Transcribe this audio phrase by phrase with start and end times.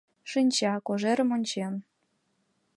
[0.31, 1.73] Шинча, кожерым ончен.